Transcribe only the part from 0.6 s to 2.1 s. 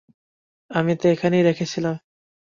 আমি তো এখানেই রেখেছিলাম।